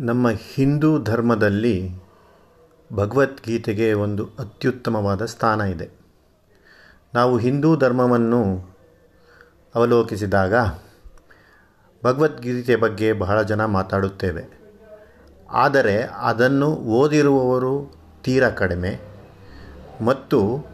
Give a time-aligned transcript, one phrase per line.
[0.00, 1.90] ನಮ್ಮ ಹಿಂದೂ ಧರ್ಮದಲ್ಲಿ
[2.92, 5.88] ಭಗವದ್ಗೀತೆಗೆ ಒಂದು ಅತ್ಯುತ್ತಮವಾದ ಸ್ಥಾನ ಇದೆ.
[7.14, 8.70] ನಾವು ಹಿಂದೂ ಧರ್ಮವನ್ನು
[9.74, 10.54] ಅವಲೋಕಿಸಿದಾಗ
[12.04, 14.44] ಭಗವದ್ಗೀತೆ ಬಗ್ಗೆ ಬಹಳ ಜನ ಮಾತಾಡುತ್ತೇವೆ.
[15.50, 19.00] ಆದರೆ ಅದನ್ನು ಓದಿರುವವರು ತೀರ ಕಡಿಮೆ.
[20.00, 20.66] ಮತ್ತು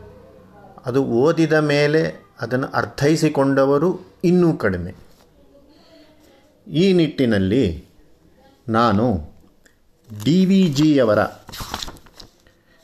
[0.87, 4.95] ಅದು ಓದಿದ ಮೇಲೆ ಅದನ್ನು ಅರ್ಥೈಸಿಕೊಂಡವರು ಇನ್ನೂ ಕಡಿಮೆ.
[6.67, 7.94] ಈ ನಿಟ್ಟಿನಲ್ಲಿ
[8.69, 9.35] ನಾನು
[10.25, 11.23] ಡಿ ವಿ ಜಿಯವರ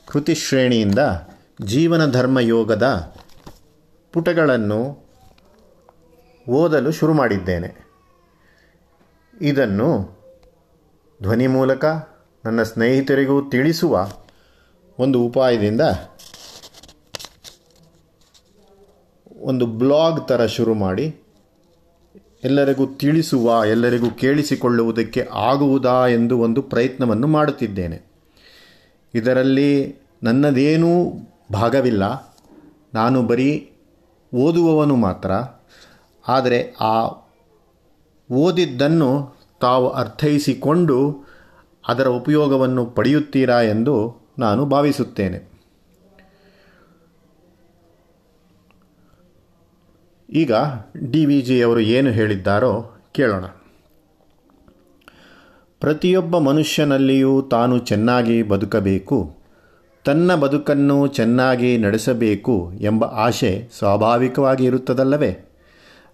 [0.07, 0.99] ಕೃತಿಶ್ರೇಣಿಯಿಂದ
[1.65, 3.15] ಜೀವನ ಧರ್ಮ ಯೋಗದ
[4.13, 5.11] ಪುಟಗಳನ್ನು
[6.51, 7.91] ಓದಲು ಶುರು ಮಾಡಿದ್ದೇನೆ.
[9.41, 10.21] ಇದನ್ನು
[11.23, 11.85] ಧ್ವನಿ ಮೂಲಕ
[12.45, 14.09] ನನ್ನ ಸ್ನೇಹಿತರಿಗೂ ತಿಳಿಸುವ
[14.99, 15.81] ಒಂದು ಉಪಾಯದಿಂದ
[19.41, 21.20] ಒಂದು ಬ್ಲಾಗ್ ಥರ ಶುರು ಮಾಡಿ
[22.45, 28.03] ಎಲ್ಲರಿಗೂ ತಿಳಿಸುವ, ಎಲ್ಲರಿಗೂ ಕೇಳಿಸಿಕೊಳ್ಳುವುದಕ್ಕೆ ಆಗುವುದಾ ಎಂದು ಒಂದು ಪ್ರಯತ್ನವನ್ನು ಮಾಡುತ್ತಿದ್ದೇನೆ.
[29.15, 31.13] ಇದರಲ್ಲಿ ನನ್ನದೇನೂ
[31.53, 32.37] ಭಾಗವಿಲ್ಲ.
[32.95, 33.73] ನಾನು ಬರೀ
[34.35, 35.31] ಓದುವವನು ಮಾತ್ರ.
[36.29, 37.09] ಆದರೆ ಆ
[38.33, 41.25] ಓದಿದ್ದನ್ನು ತಾವು ಅರ್ಥೈಸಿಕೊಂಡು
[41.89, 45.50] ಅದರ ಉಪಯೋಗವನ್ನು ಪಡೆಯುತ್ತೀರಾ ಎಂದು ನಾನು ಭಾವಿಸುತ್ತೇನೆ.
[50.33, 50.53] ಈಗ
[51.11, 53.45] ಡಿ ವಿ ಜಿಯವರು ಏನು ಹೇಳಿದ್ದಾರೋ ಕೇಳೋಣ.
[55.81, 59.37] ಪ್ರತಿಯೊಬ್ಬ ಮನುಷ್ಯನಲ್ಲಿಯೂ ತಾನು ಚೆನ್ನಾಗಿ ಬದುಕಬೇಕು,
[60.05, 65.51] ತನ್ನ ಬದುಕನ್ನು ಚೆನ್ನಾಗಿ ನಡೆಸಬೇಕು ಎಂಬ ಆಶೆ ಸ್ವಾಭಾವಿಕವಾಗಿ ಇರುತ್ತದಲ್ಲವೇ?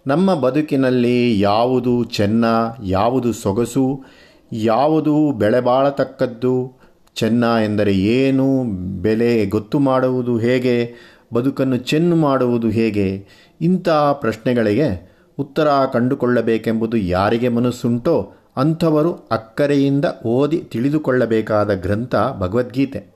[0.06, 2.44] ನಮ್ಮ ಬದುಕಿನಲ್ಲಿ ಯಾವುದು ಚೆನ್ನ,
[2.83, 4.05] ಯಾವುದು ಸೊಗಸು,
[4.53, 6.78] ಯಾವುದು ಬೆಳೆಬಾಳತಕ್ಕದ್ದು
[7.14, 8.64] ಚೆನ್ನ ಎಂದರೆ ಏನು,
[9.03, 10.94] ಬೆಲೆ ಗೊತ್ತು ಮಾಡುವುದು ಹೇಗೆ,
[11.34, 13.27] ಬದುಕನ್ನು ಚೆನ್ನು ಮಾಡುವುದು ಹೇಗೆ
[13.61, 23.15] ಇಂಥ ಪ್ರಶ್ನೆಗಳಿಗೆ ಉತ್ತರ ಕಂಡುಕೊಳ್ಳಬೇಕೆಂಬುದು ಯಾರಿಗೆ ಮನಸ್ಸುಂಟೋ ಅಂಥವರು ಅಕ್ಕರೆಯಿಂದ ಓದಿ ತಿಳಿದುಕೊಳ್ಳಬೇಕಾದ ಗ್ರಂಥ ಭಗವದ್ಗೀತೆ.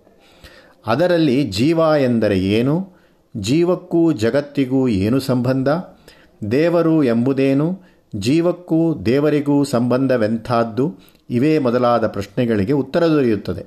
[0.87, 2.89] ಅದರಲ್ಲಿ ಜೀವ ಎಂದರೆ ಏನು?
[3.37, 5.69] ಜೀವಕ್ಕೂ ಜಗತ್ತಿಗೂ ಏನು ಸಂಬಂಧ?
[6.51, 7.81] ದೇವರು ಎಂಬುದೇನು?
[8.17, 10.95] ಜೀವಕ್ಕೂ ದೇವರಿಗೂ ಸಂಬಂಧವೆಂಥದ್ದು?
[11.31, 13.67] ಇವೇ ಮೊದಲಾದ ಪ್ರಶ್ನೆಗಳಿಗೆ ಉತ್ತರ ದೊರೆಯುತ್ತದೆ.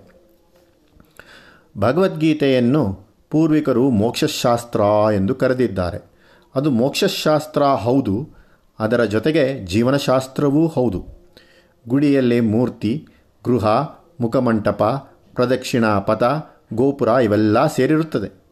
[1.77, 4.81] ಭಗವದ್ಗೀತೆಯನ್ನು ಪೂರ್ವಿಕರು ಮೋಕ್ಷಶಾಸ್ತ್ರ
[5.15, 6.12] ಎಂದು ಕರೆದಿದ್ದಾರೆ.
[6.55, 8.29] ಅದು ಮೋಕ್ಷಶಾಸ್ತ್ರ ಹೌದು,
[8.79, 11.05] ಅದರ ಜೊತೆಗೆ ಜೀವನಶಾಸ್ತ್ರವೂ ಹೌದು.
[11.87, 13.07] ಗುಡಿಯಲ್ಲಿ ಮೂರ್ತಿ,
[13.45, 13.67] ಗೃಹ,
[14.21, 14.83] ಮುಖಮಂಟಪ,
[15.33, 16.23] ಪ್ರದಕ್ಷಿಣಾ ಪಥ,
[16.73, 18.43] ಗೋಪುರ ಇವೆಲ್ಲ ಸೇರಿರುತ್ತದೆ.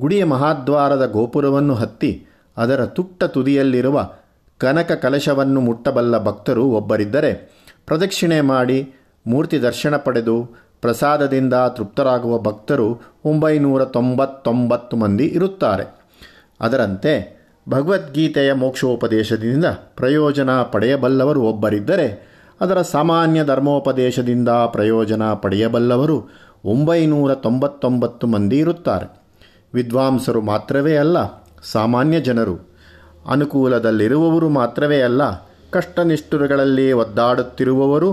[0.00, 4.10] ಗುಡಿಯ ಮಹಾದ್ವಾರದ ಗೋಪುರವನ್ನು ಹತ್ತಿ ಅದರ ತುಟ್ಟ ತುದಿಯಲ್ಲಿರುವ
[4.58, 7.34] ಕನಕ ಕಲಶವನ್ನು ಮುಟ್ಟಬಲ್ಲ ಭಕ್ತರು ಒಬ್ಬರಿದ್ದರೆ
[7.86, 8.94] ಪ್ರದಕ್ಷಿಣೆ ಮಾಡಿ
[9.26, 10.48] ಮೂರ್ತಿ ದರ್ಶನ ಪಡೆದು
[10.82, 16.00] ಪ್ರಸಾದದಿಂದ ತೃಪ್ತರಾಗುವ ಭಕ್ತರು ಒಂಬೈನೂರ ತೊಂಬತ್ತೊಂಬತ್ತು ಮಂದಿ ಇರುತ್ತಾರೆ.
[16.60, 19.64] ಅದರಂತೆ ಭಗವದ್ಗೀತೆಯ ಮೋಕ್ಷೋಪದೇಶದಿಂದ
[19.96, 26.28] ಪ್ರಯೋಜನ ಪಡೆಯಬಲ್ಲವರು ಒಬ್ಬರಿದ್ದರೆ, ಅದರ ಸಾಮಾನ್ಯ ಧರ್ಮೋಪದೇಶದಿಂದ ಪ್ರಯೋಜನ ಪಡೆಯಬಲ್ಲವರು
[26.64, 29.22] ಒಂಬೈನೂರ ತೊಂಬತ್ತೊಂಬತ್ತು ಮಂದಿ ಇರುತ್ತಾರೆ.
[29.74, 31.16] ವಿದ್ವಾಂಸರು ಮಾತ್ರವೇ ಅಲ್ಲ,
[31.72, 32.70] ಸಾಮಾನ್ಯ ಜನರು.
[33.30, 35.22] ಅನುಕೂಲದಲ್ಲಿರುವವರು ಮಾತ್ರವೇ ಅಲ್ಲ,
[35.70, 38.12] ಕಷ್ಟನಿಷ್ಠುರಗಳಲ್ಲಿ ಒದ್ದಾಡುತ್ತಿರುವವರು,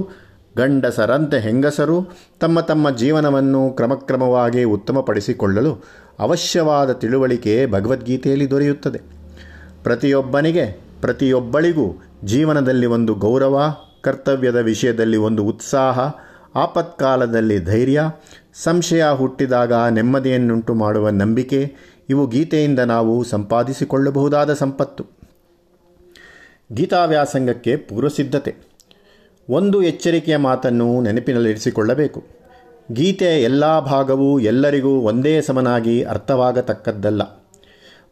[0.58, 2.08] ಗಂಡಸರಂತೆ ಹೆಂಗಸರು,
[2.40, 5.84] ತಮ್ಮ ತಮ್ಮ ಜೀವನವನ್ನು ಕ್ರಮಕ್ರಮವಾಗಿ ಉತ್ತಮಪಡಿಸಿಕೊಳ್ಳಲು
[6.20, 9.17] ಅವಶ್ಯವಾದ ತಿಳುವಳಿಕೆ ಭಗವದ್ಗೀತೆಯಲ್ಲಿ ದೊರೆಯುತ್ತದೆ.
[9.88, 10.66] ಪ್ರತಿಯೊಬ್ಬನಿಗೆ,
[11.02, 16.00] ಪ್ರತಿಯೊಬ್ಬಳಿಗೂ ಜೀವನದಲ್ಲಿ ಒಂದು ಗೌರವ, ಕರ್ತವ್ಯದ ವಿಷಯದಲ್ಲಿ ಒಂದು ಉತ್ಸಾಹ,
[16.56, 18.02] ಆಪತ್ಕಾಲದಲ್ಲಿ ಧೈರ್ಯ,
[18.54, 21.76] ಸಂಶಯ ಹುಟ್ಟಿದಾಗ ನೆಮ್ಮದಿಯನ್ನುಂಟು ಮಾಡುವ ನಂಬಿಕೆ,
[22.10, 25.06] ಇವು ಗೀತೆಯಿಂದ ನಾವು ಸಂಪಾದಿಸಿಕೊಳ್ಳಬಹುದಾದ ಸಂಪತ್ತು.
[26.74, 28.56] ಗೀತಾವ್ಯಾಸಂಗಕ್ಕೆ ಪೂರ್ವಸಿದ್ಧತೆ
[29.50, 32.24] ಒಂದು ಎಚ್ಚರಿಕೆಯ ಮಾತನ್ನು ನೆನಪಿನಲ್ಲಿರಿಸಿಕೊಳ್ಳಬೇಕು.
[32.92, 37.22] ಗೀತೆ ಎಲ್ಲ ಭಾಗವೂ ಎಲ್ಲರಿಗೂ ಒಂದೇ ಸಮನಾಗಿ ಅರ್ಥವಾಗತಕ್ಕದ್ದಲ್ಲ.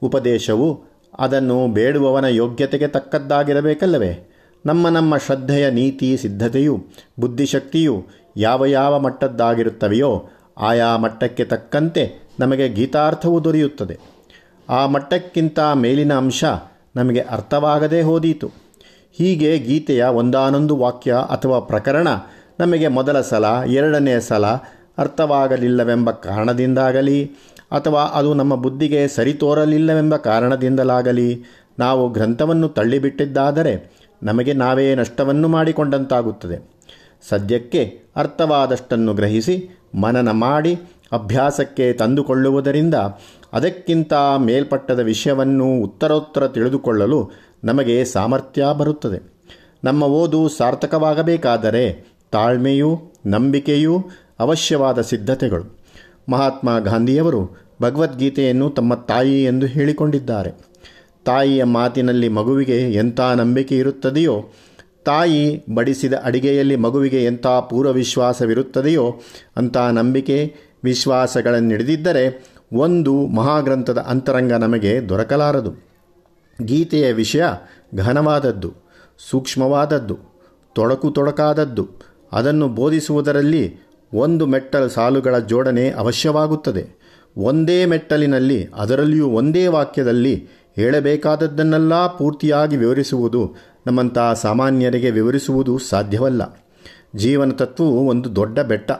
[0.02, 4.32] ಉಪದೇಶವು ಅದನ್ನು ಬೇಡುವವನ ಯೋಗ್ಯತೆಗೆ ತಕ್ಕದ್ದಾಗಿರಬೇಕಲ್ಲವೇ?
[4.66, 6.86] ನಮ್ಮ ನಮ್ಮ ಶ್ರದ್ಧೆಯ ನೀತಿ ಸಿದ್ಧತೆಯು,
[7.20, 8.06] ಬುದ್ಧಿಶಕ್ತಿಯು
[8.38, 14.00] ಯಾವ ಯಾವ ಮಟ್ಟದ್ದಾಗಿರುತ್ತವೆಯೋ ಆಯಾ ಮಟ್ಟಕ್ಕೆ ತಕ್ಕಂತೆ ನಮಗೆ ಗೀತಾರ್ಥವು ದೊರೆಯುತ್ತದೆ.
[14.70, 16.44] ಆ ಮಟ್ಟಕ್ಕಿಂತ ಮೇಲಿನ ಅಂಶ
[16.96, 18.52] ನಮಗೆ ಅರ್ಥವಾಗದೇ ಹೋದೀತು.
[19.18, 22.08] ಹೀಗೆ ಗೀತೆಯ ಒಂದಾನೊಂದು ವಾಕ್ಯ ಅಥವಾ ಪ್ರಕರಣ
[22.60, 24.46] ನಮಗೆ ಮೊದಲ ಸಲ, ಎರಡನೇ ಸಲ
[24.98, 27.32] ಅರ್ಥವಾಗಲಿಲ್ಲವೆಂಬ ಕಾರಣದಿಂದಾಗಲಿ
[27.76, 31.44] ಅಥವಾ ಅದು ನಮ್ಮ ಬುದ್ಧಿಗೆ ಸರಿ ತೋರಲಿಲ್ಲವೆಂಬ ಕಾರಣದಿಂದಲಾಗಲಿ,
[31.80, 33.92] ನಾವು ಗ್ರಂಥವನ್ನು ತಳ್ಳಿಬಿಟ್ಟಿದ್ದಾದರೆ
[34.24, 36.76] ನಮಗೆ ನಾವೇ ನಷ್ಟವನ್ನು ಮಾಡಿಕೊಂಡಂತಾಗುತ್ತದೆ.
[37.30, 39.70] ಸದ್ಯಕ್ಕೆ ಅರ್ಥವಾದಷ್ಟನ್ನು ಗ್ರಹಿಸಿ,
[40.02, 40.80] ಮನನ ಮಾಡಿ,
[41.12, 42.96] ಅಭ್ಯಾಸಕ್ಕೆ ತಂದುಕೊಳ್ಳುವುದರಿಂದ
[43.54, 47.32] ಅದಕ್ಕಿಂತ ಮೇಲ್ಪಟ್ಟದ ವಿಷಯವನ್ನು ಉತ್ತರೋತ್ತರ ತಿಳಿದುಕೊಳ್ಳಲು
[47.64, 49.36] ನಮಗೆ ಸಾಮರ್ಥ್ಯ ಬರುತ್ತದೆ.
[49.84, 54.06] ನಮ್ಮ ಓದು ಸಾರ್ಥಕವಾಗಬೇಕಾದರೆ ತಾಳ್ಮೆಯೂ ನಂಬಿಕೆಯೂ
[54.40, 55.78] ಅವಶ್ಯವಾದ ಸಿದ್ಧತೆಗಳು.
[56.30, 60.52] ಮಹಾತ್ಮ ಗಾಂಧಿಯವರು ಭಗವದ್ಗೀತೆಯನ್ನು ತಮ್ಮ ತಾಯಿ ಎಂದು ಹೇಳಿಕೊಂಡಿದ್ದಾರೆ.
[61.26, 64.54] ತಾಯಿಯ ಮಾತಿನಲ್ಲಿ ಮಗುವಿಗೆ ಎಂಥ ನಂಬಿಕೆ ಇರುತ್ತದೆಯೋ,
[65.06, 69.22] ತಾಯಿ ಬಡಿಸಿದ ಅಡಿಗೆಯಲ್ಲಿ ಮಗುವಿಗೆ ಎಂಥ ಪೂರ್ವ ವಿಶ್ವಾಸವಿರುತ್ತದೆಯೋ
[69.58, 75.72] ಅಂಥ ನಂಬಿಕೆ ವಿಶ್ವಾಸಗಳನ್ನು ಹಿಡಿದಿದ್ದರೆ ಒಂದು ಮಹಾಗ್ರಂಥದ ಅಂತರಂಗ ನಮಗೆ ದೊರಕಲಾರದು.
[76.66, 77.46] ಗೀತೆಯ ವಿಷಯ
[77.96, 78.74] ಘನವಾದದ್ದು,
[79.30, 80.18] ಸೂಕ್ಷ್ಮವಾದದ್ದು,
[80.76, 81.90] ತೊಡಕು ತೊಡಕಾದದ್ದು.
[82.32, 83.78] ಅದನ್ನು ಬೋಧಿಸುವುದರಲ್ಲಿ
[84.14, 86.95] ಒಂದು ಮೆಟ್ಟಲು ಸಾಲುಗಳ ಜೋಡಣೆ ಅವಶ್ಯವಾಗುತ್ತದೆ.
[87.38, 93.56] ಒಂದೇ ಮೆಟ್ಟಲಿನಲ್ಲಿ, ಅದರಲ್ಲಿಯೂ ಒಂದೇ ವಾಕ್ಯದಲ್ಲಿ ಹೇಳಬೇಕಾದದ್ದನ್ನೆಲ್ಲ ಪೂರ್ತಿಯಾಗಿ ವಿವರಿಸುವುದು
[93.88, 96.66] ನಮ್ಮಂತಹ ಸಾಮಾನ್ಯರಿಗೆ ವಿವರಿಸುವುದು ಸಾಧ್ಯವಲ್ಲ.
[97.16, 98.92] ಜೀವನ ತತ್ವವು ಒಂದು ದೊಡ್ಡ ಬೆಟ್ಟ.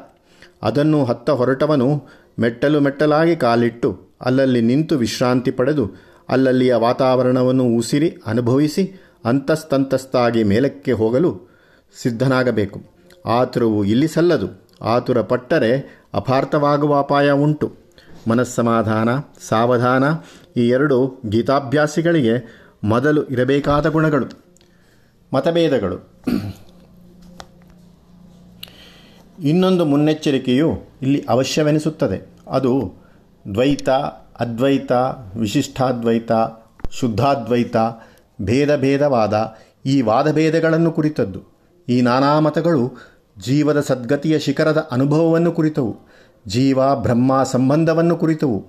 [0.64, 2.04] ಅದನ್ನು ಹತ್ತ ಹೊರಟವನು
[2.40, 5.92] ಮೆಟ್ಟಲು ಮೆಟ್ಟಲಾಗಿ ಕಾಲಿಟ್ಟು, ಅಲ್ಲಲ್ಲಿ ನಿಂತು ವಿಶ್ರಾಂತಿ ಪಡೆದು,
[6.30, 8.92] ಅಲ್ಲಲ್ಲಿಯ ವಾತಾವರಣವನ್ನು ಉಸಿರಿ ಅನುಭವಿಸಿ,
[9.26, 11.42] ಅಂತಸ್ತಂತಸ್ತಾಗಿ ಮೇಲಕ್ಕೆ ಹೋಗಲು
[12.02, 12.82] ಸಿದ್ಧನಾಗಬೇಕು.
[13.26, 14.68] ಆತುರವು ಇಲ್ಲಿ ಸಲ್ಲದು.
[14.82, 17.85] ಆತುರ ಪಟ್ಟರೆ ಅಪಾರ್ಥವಾಗುವ ಅಪಾಯ ಉಂಟು.
[18.30, 19.10] ಮನಸ್ಸಮಾಧಾನ,
[19.48, 20.04] ಸಾವಧಾನ
[20.58, 24.26] ಈ ಎರಡು ಗೀತಾಭ್ಯಾಸಿಗಳಿಗೆ ಮೊದಲು ಇರಬೇಕಾದ ಗುಣಗಳು.
[25.34, 26.10] ಮತಭೇದಗಳು.
[29.44, 32.30] ಇನ್ನೊಂದು ಮುನ್ನೆಚ್ಚರಿಕೆಯು ಇಲ್ಲಿ ಅವಶ್ಯವೆನಿಸುತ್ತದೆ.
[32.48, 32.94] ಅದು
[33.54, 33.90] ದ್ವೈತ,
[34.40, 34.92] ಅದ್ವೈತ,
[35.36, 36.32] ವಿಶಿಷ್ಟಾದ್ವೈತ,
[36.92, 37.76] ಶುದ್ಧಾದ್ವೈತ
[38.42, 39.56] ಭೇದ ಭೇದವಾದ
[39.86, 41.44] ಈ ವಾದಭೇದಗಳನ್ನು ಕುರಿತದ್ದು.
[41.90, 42.92] ಈ ನಾನಾ ಮತಗಳು
[43.40, 45.98] ಜೀವದ ಸದ್ಗತಿಯ ಶಿಖರದ ಅನುಭವವನ್ನು ಕುರಿತವು.
[46.48, 48.66] ಜೀವ, ಬ್ರಹ್ಮ ಸಂಬಂಧವನ್ನು ಕುರಿತವು,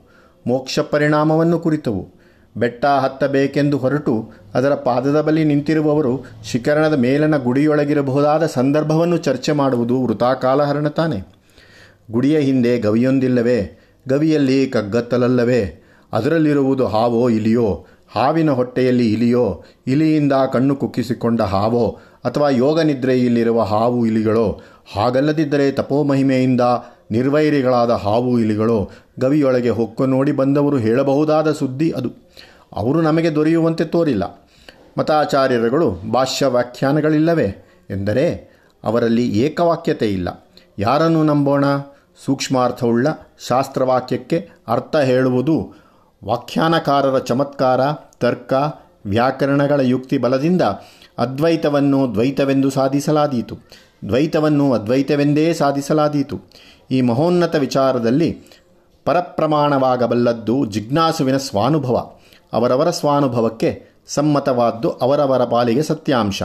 [0.47, 2.17] ಮೋಕ್ಷ ಪರಿಣಾಮವನ್ನು ಕುರಿತವು.
[2.57, 11.23] ಬೆಟ್ಟ ಹತ್ತಬೇಕೆಂದು ಹೊರಟು ಅದರ ಪಾದದ ಬಳಿ ನಿಂತಿರುವವರು ಶಿಖರಣದ ಮೇಲನ ಗುಡಿಯೊಳಗಿರಬಹುದಾದ ಸಂದರ್ಭವನ್ನು ಚರ್ಚೆ ಮಾಡುವುದು ವೃತಾಕಾಲಹರಣ ತಾನೆ.
[12.11, 13.79] ಗುಡಿಯ ಹಿಂದೆ ಗವಿಯೊಂದಿಲ್ಲವೇ?
[14.09, 15.83] ಗವಿಯಲ್ಲಿ ಕಗ್ಗತ್ತಲಲ್ಲವೇ?
[16.13, 21.99] ಅದರಲ್ಲಿರುವುದು ಹಾವೋ ಇಲಿಯೋ ಹಾವಿನ ಹೊಟ್ಟೆಯಲ್ಲಿ ಇಲಿಯೋ ಇಲಿಯಿಂದ ಕಣ್ಣು ಕುಕ್ಕಿಸಿಕೊಂಡ ಹಾವೋ?
[22.25, 24.61] ಅಥವಾ ಯೋಗ ನಿದ್ರೆಯಲ್ಲಿರುವ ಹಾವು ಇಲಿಗಳೋ?
[24.97, 26.61] ಹಾಗಲ್ಲದಿದ್ದರೆ ತಪೋಮಹಿಮೆಯಿಂದ
[27.11, 32.11] ನಿರ್ವೈರಿಗಳಾದ ಹಾವು ಇಲಿಗಳು ಗವಿಯೊಳಗೆ ಹೊಕ್ಕು ನೋಡಿ ಬಂದವರು ಹೇಳಬಹುದಾದ ಸುದ್ದಿ ಅದು.
[32.77, 34.51] ಅವರು ನಮಗೆ ದೊರೆಯುವಂತೆ ತೋರಿಲ್ಲ.
[34.99, 37.67] ಮತಾಚಾರ್ಯರುಗಳು ಭಾಷ್ಯ ವ್ಯಾಖ್ಯಾನಗಳಿಲ್ಲವೇ?
[37.91, 38.51] ಎಂದರೆ
[38.85, 40.47] ಅವರಲ್ಲಿ ಏಕವಾಕ್ಯತೆ ಇಲ್ಲ.
[40.79, 41.65] ಯಾರನ್ನು ನಂಬೋಣ?
[42.25, 43.07] ಸೂಕ್ಷ್ಮಾರ್ಥವುಳ್ಳ
[43.49, 45.75] ಶಾಸ್ತ್ರವಾಕ್ಯಕ್ಕೆ ಅರ್ಥ ಹೇಳುವುದು
[46.25, 47.81] ವ್ಯಾಖ್ಯಾನಕಾರರ ಚಮತ್ಕಾರ,
[48.21, 48.53] ತರ್ಕ,
[49.07, 50.63] ವ್ಯಾಕರಣಗಳ ಯುಕ್ತಿ ಬಲದಿಂದ
[51.19, 53.59] ಅದ್ವೈತವನ್ನು ದ್ವೈತವೆಂದು ಸಾಧಿಸಲಾದೀತು.
[54.09, 56.41] ದ್ವೈತವನ್ನು ಅದ್ವೈತವೆಂದೇ ಸಾಧಿಸಲಾದೀತು.
[56.91, 58.39] ಈ ಮಹೋನ್ನತ ವಿಚಾರದಲ್ಲಿ
[59.05, 62.11] ಪರಪ್ರಮಾಣವಾಗಬಲ್ಲದ್ದು ಜಿಜ್ಞಾಸುವಿನ ಸ್ವಾನುಭವ.
[62.53, 66.43] ಅವರವರ ಸ್ವಾನುಭವಕ್ಕೆ ಸಮ್ಮತವಾದ್ದು ಅವರವರ ಪಾಲಿಗೆ ಸತ್ಯಾಂಶ.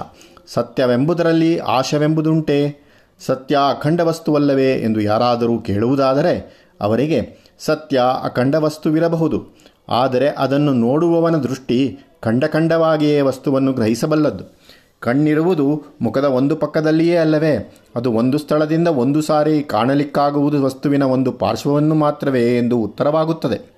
[0.48, 2.92] ಸತ್ಯವೆಂಬುದರಲ್ಲಿ ಆಶವೆಂಬುದುಂಟೆ?
[3.26, 7.20] ಸತ್ಯ ಅಖಂಡ ವಸ್ತುವಲ್ಲವೇ ಎಂದು ಯಾರಾದರೂ ಕೇಳುವುದಾದರೆ ಅವರಿಗೆ
[7.60, 14.61] ಸತ್ಯ ಅಖಂಡ ವಸ್ತುವಿರಬಹುದು ಆದರೆ ಅದನ್ನು ನೋಡುವವನ ದೃಷ್ಟಿ ಖಂಡಖಂಡವಾಗಿಯೇ ವಸ್ತುವನ್ನು ಗ್ರಹಿಸಬಲ್ಲದ್ದು.
[15.02, 17.76] ಕಣ್ಣಿರುವುದು ಮುಖದ ಒಂದು ಪಕ್ಕದಲ್ಲಿಯೇ ಅಲ್ಲವೇ?
[17.96, 23.76] ಅದು ಒಂದು ಸ್ಥಳದಿಂದ ಒಂದು ಸಾರಿ ಕಾಣಲಿಕ್ಕಾಗುವುದು ವಸ್ತುವಿನ ಒಂದು ಪಾರ್ಶ್ವವನ್ನು ಮಾತ್ರವೇ ಎಂದು ಉತ್ತರವಾಗುತ್ತದೆ.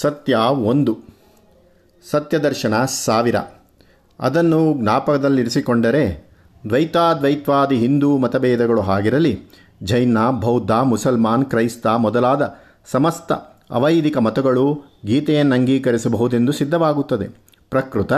[0.00, 0.98] ಸತ್ಯ ಒಂದು.
[2.10, 3.36] ಸತ್ಯದರ್ಶನ ಸಾವಿರ.
[4.20, 6.30] ಅದನ್ನು ಜ್ಞಾಪಕದಲ್ಲಿರಿಸಿಕೊಂಡರೆ
[6.68, 9.42] ದ್ವೈತಾದ್ವೈತ್ವಾದಿ ಹಿಂದೂ ಮತಭೇದಗಳು ಆಗಿರಲಿ
[9.82, 12.54] ಜೈನ, ಬೌದ್ಧ, ಮುಸಲ್ಮಾನ್, ಕ್ರೈಸ್ತ ಮೊದಲಾದ
[12.86, 13.32] ಸಮಸ್ತ
[13.70, 17.48] ಅವೈದಿಕ ಮತಗಳು ಗೀತೆಯನ್ನು ಅಂಗೀಕರಿಸಬಹುದೆಂದು ಸಿದ್ಧವಾಗುತ್ತದೆ.
[17.70, 18.12] ಪ್ರಕೃತ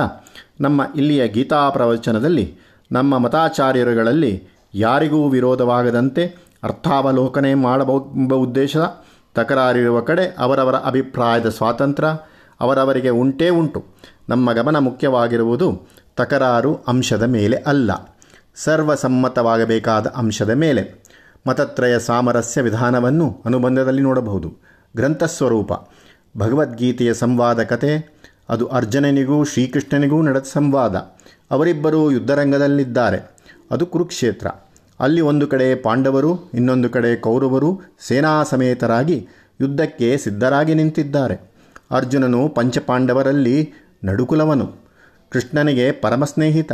[0.61, 2.47] ನಮ್ಮ ಇಲ್ಲಿಯ ಗೀತಾ ಪ್ರವಚನದಲ್ಲಿ,
[2.93, 4.33] ನಮ್ಮ ಮತಾಚಾರ್ಯರುಗಳಲ್ಲಿ
[4.75, 6.25] ಯಾರಿಗೂ ವಿರೋಧವಾಗದಂತೆ
[6.62, 8.87] ಅರ್ಥಾವಲೋಕನೆ ಮಾಡಬಹುದೆಂಬ ಉದ್ದೇಶದ
[9.35, 12.09] ತಕರಾರಿರುವ ಕಡೆ ಅವರವರ ಅಭಿಪ್ರಾಯದ ಸ್ವಾತಂತ್ರ್ಯ
[12.61, 13.81] ಅವರವರಿಗೆ ಉಂಟೇ ಉಂಟು.
[14.29, 15.69] ನಮ್ಮ ಗಮನ ಮುಖ್ಯವಾಗಿರುವುದು
[16.17, 17.91] ತಕರಾರು ಅಂಶದ ಮೇಲೆ ಅಲ್ಲ,
[18.55, 20.83] ಸರ್ವಸಮ್ಮತವಾಗಬೇಕಾದ ಅಂಶದ ಮೇಲೆ.
[21.47, 24.49] ಮತತ್ರಯ ಸಾಮರಸ್ಯ ವಿಧಾನವನ್ನು ಅನುಬಂಧದಲ್ಲಿ ನೋಡಬಹುದು.
[24.95, 25.73] ಗ್ರಂಥಸ್ವರೂಪ
[26.38, 27.93] ಭಗವದ್ಗೀತೆಯ ಸಂವಾದ ಕತೆ
[28.50, 30.97] ಅದು ಅರ್ಜುನನಿಗೂ ಶ್ರೀಕೃಷ್ಣನಿಗೂ ನಡೆದ ಸಂವಾದ.
[31.50, 33.30] ಅವರಿಬ್ಬರೂ ಯುದ್ಧರಂಗದಲ್ಲಿದ್ದಾರೆ.
[33.71, 34.47] ಅದು ಕುರುಕ್ಷೇತ್ರ.
[35.00, 39.28] ಅಲ್ಲಿ ಒಂದು ಕಡೆ ಪಾಂಡವರು, ಇನ್ನೊಂದು ಕಡೆ ಕೌರವರು ಸೇನಾ ಸಮೇತರಾಗಿ
[39.61, 41.50] ಯುದ್ಧಕ್ಕೆ ಸಿದ್ಧರಾಗಿ ನಿಂತಿದ್ದಾರೆ.
[41.90, 43.73] ಅರ್ಜುನನು ಪಂಚಪಾಂಡವರಲ್ಲಿ
[44.04, 44.75] ನಡುಕುಲವನು.
[45.30, 46.73] ಕೃಷ್ಣನಿಗೆ ಪರಮ ಸ್ನೇಹಿತ.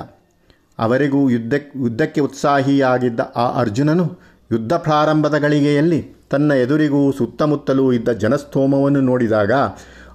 [0.78, 4.18] ಅವರಿಗೂ ಯುದ್ಧ ಯುದ್ಧಕ್ಕೆ ಉತ್ಸಾಹಿಯಾಗಿದ್ದ ಆ ಅರ್ಜುನನು
[4.52, 9.52] ಯುದ್ಧ ಪ್ರಾರಂಭದ ಗಳಿಗೆಯಲ್ಲಿ ತನ್ನ ಎದುರಿಗೂ ಸುತ್ತಮುತ್ತಲೂ ಇದ್ದ ಜನಸ್ತೋಮವನ್ನು ನೋಡಿದಾಗ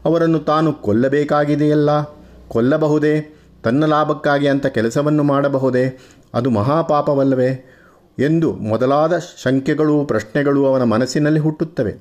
[0.06, 2.04] ಅವರನ್ನು ತಾನು ಕೊಲ್ಲಬೇಕಾಗಿದೆಯಲ್ಲ?
[2.48, 3.36] ಕೊಲ್ಲಬಹುದೇ?
[3.64, 6.00] ತನ್ನ ಲಾಭಕ್ಕಾಗಿ ಅಂತ ಕೆಲಸವನ್ನು ಮಾಡಬಹುದೇ?
[6.34, 7.78] ಅದು ಮಹಾಪಾಪವಲ್ಲವೇ?
[8.20, 11.96] ಎಂದು ಮೊದಲಾದ ಶಂಕೆಗಳು ಪ್ರಶ್ನೆಗಳು ಅವನ ಮನಸ್ಸಿನಲ್ಲಿ ಹುಟ್ಟುತ್ತವೆ.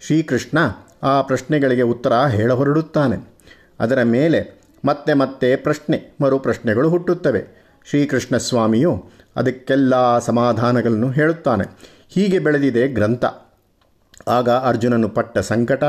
[0.00, 0.58] ಶ್ರೀಕೃಷ್ಣ
[1.02, 3.34] ಆ ಪ್ರಶ್ನೆಗಳಿಗೆ ಉತ್ತರ ಹೇಳ ಹೊರಡುತ್ತಾನೆ
[3.80, 7.68] ಅದರ ಮೇಲೆ ಮತ್ತೆ ಮತ್ತೆ ಪ್ರಶ್ನೆ, ಮರು ಪ್ರಶ್ನೆಗಳು ಹುಟ್ಟುತ್ತವೆ.
[7.88, 11.64] ಶ್ರೀಕೃಷ್ಣ ಸ್ವಾಮಿಯು ಅದಕ್ಕೆಲ್ಲ ಸಮಾಧಾನಗಳನ್ನು ಹೇಳುತ್ತಾನೆ.
[12.08, 13.24] ಹೀಗೆ ಬೆಳೆದಿದೆ ಗ್ರಂಥ.
[14.28, 15.84] ಆಗ ಅರ್ಜುನನು ಪಟ್ಟ ಸಂಕಟ.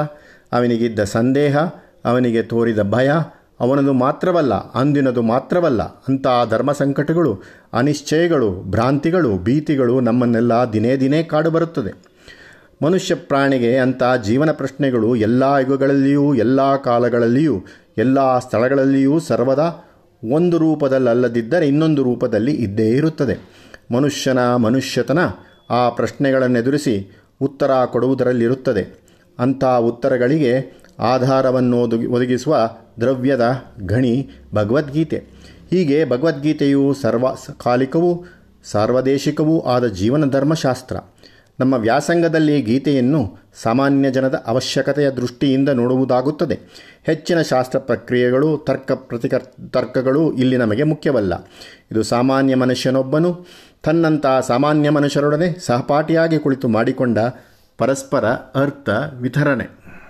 [0.52, 1.58] ಅವನಿಗಿದ್ದ ಸಂದೇಹ,
[2.06, 3.12] ಅವನಿಗೆ ತೋರಿದ ಭಯ,
[3.60, 7.42] ಅವನದು ಮಾತ್ರವಲ್ಲ, ಅಂದಿನದು ಮಾತ್ರವಲ್ಲ, ಅಂತಹ ಧರ್ಮ ಸಂಕಟಗಳು,
[7.74, 12.10] ಅನಿಶ್ಚಯಗಳು, ಭ್ರಾಂತಿಗಳು, ಭೀತಿಗಳು ನಮ್ಮನ್ನೆಲ್ಲ ದಿನೇ ದಿನೇ ಕಾಡುಬರುತ್ತದೆ
[12.86, 17.66] ಮನುಷ್ಯ ಪ್ರಾಣಿಗೆ ಅಂತಹ ಜೀವನ ಪ್ರಶ್ನೆಗಳು ಎಲ್ಲ ಯುಗಗಳಲ್ಲಿಯೂ, ಎಲ್ಲ ಕಾಲಗಳಲ್ಲಿಯೂ,
[17.98, 19.86] ಎಲ್ಲ ಸ್ಥಳಗಳಲ್ಲಿಯೂ ಸರ್ವದಾ
[20.32, 23.50] ಒಂದು ರೂಪದಲ್ಲಲ್ಲದಿದ್ದರೆ ಇನ್ನೊಂದು ರೂಪದಲ್ಲಿ ಇದ್ದೇ ಇರುತ್ತದೆ.
[23.96, 25.20] ಮನುಷ್ಯನ ಮನುಷ್ಯತನ
[25.70, 29.09] ಆ ಪ್ರಶ್ನೆಗಳನ್ನೆದುರಿಸಿ ಉತ್ತರ ಕೊಡುವುದರಲ್ಲಿರುತ್ತದೆ.
[29.40, 32.70] ಅಂಥ ಉತ್ತರಗಳಿಗೆ ಆಧಾರವನ್ನು ಒದಗಿ, ಒದಗಿಸುವ
[33.02, 35.18] ದ್ರವ್ಯದ ಗಣಿ ಭಗವದ್ಗೀತೆ.
[35.70, 38.26] ಹೀಗೆ ಭಗವದ್ಗೀತೆಯು ಸರ್ವಕಾಲಿಕವೂ
[38.64, 40.98] ಸಾರ್ವದೇಶಿಕವೂ ಆದ ಜೀವನ ಧರ್ಮಶಾಸ್ತ್ರ.
[41.60, 46.60] ನಮ್ಮ ವ್ಯಾಸಂಗದಲ್ಲಿ ಗೀತೆಯನ್ನು ಸಾಮಾನ್ಯ ಜನದ ಅವಶ್ಯಕತೆಯ ದೃಷ್ಟಿಯಿಂದ ನೋಡುವುದಾಗುತ್ತದೆ.
[47.04, 49.34] ಹೆಚ್ಚಿನ ಶಾಸ್ತ್ರ ಪ್ರಕ್ರಿಯೆಗಳು, ತರ್ಕ ಪ್ರತಿಕ
[49.70, 51.34] ತರ್ಕಗಳು ಇಲ್ಲಿ ನಮಗೆ ಮುಖ್ಯವಲ್ಲ.
[51.92, 53.46] ಇದು ಸಾಮಾನ್ಯ ಮನುಷ್ಯನೊಬ್ಬನು
[53.84, 57.18] ತನ್ನಂತಹ ಸಾಮಾನ್ಯ ಮನುಷ್ಯರೊಡನೆ ಸಹಪಾಠಿಯಾಗಿ ಕುಳಿತು ಮಾಡಿಕೊಂಡ
[57.80, 58.26] ಪರಸ್ಪರ
[58.62, 59.79] ಅರ್ಥ ವಿತರಣೆ.